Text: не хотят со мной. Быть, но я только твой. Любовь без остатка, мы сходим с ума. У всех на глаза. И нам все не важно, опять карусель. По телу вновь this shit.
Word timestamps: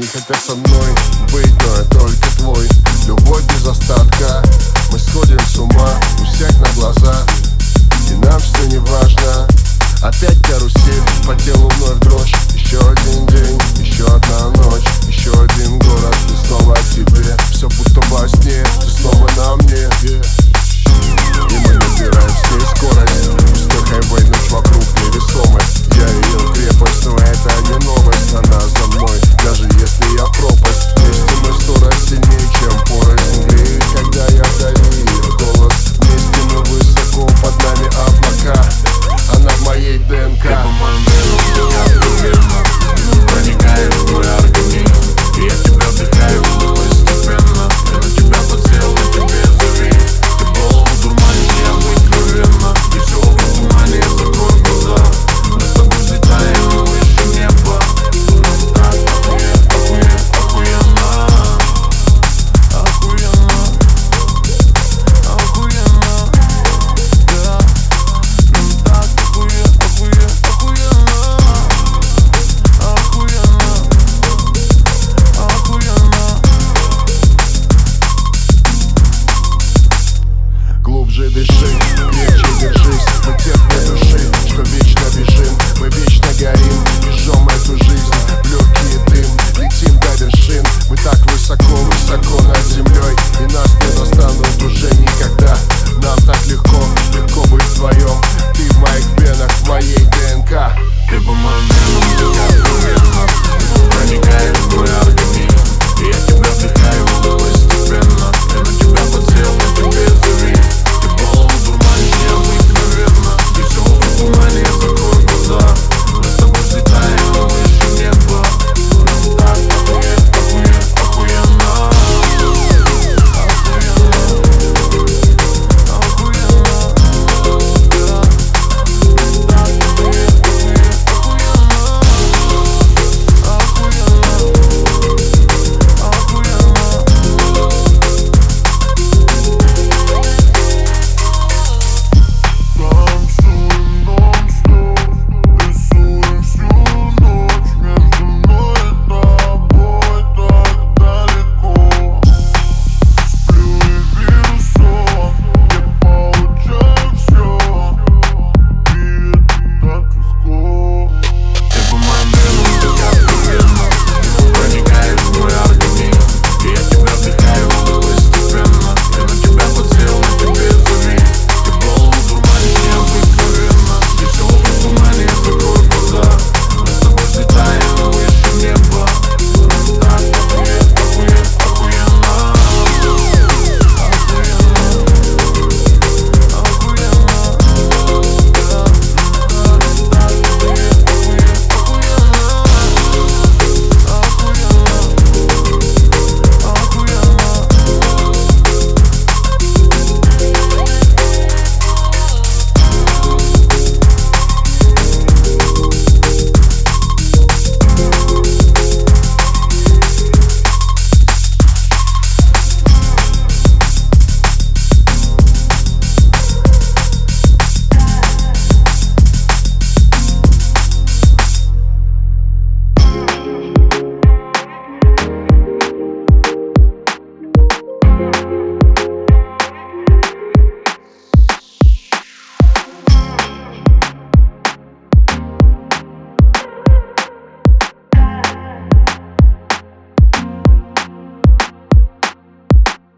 не 0.00 0.06
хотят 0.06 0.38
со 0.42 0.54
мной. 0.54 0.94
Быть, 1.30 1.52
но 1.66 1.76
я 1.76 1.84
только 1.84 2.26
твой. 2.38 2.68
Любовь 3.06 3.42
без 3.54 3.66
остатка, 3.66 4.42
мы 4.90 4.98
сходим 4.98 5.38
с 5.40 5.58
ума. 5.58 5.90
У 6.20 6.24
всех 6.24 6.50
на 6.58 6.68
глаза. 6.74 7.26
И 8.10 8.14
нам 8.14 8.40
все 8.40 8.66
не 8.66 8.78
важно, 8.78 9.46
опять 10.02 10.40
карусель. 10.42 11.02
По 11.26 11.34
телу 11.36 11.70
вновь 11.76 12.00
this 81.32 81.46
shit. 81.46 81.79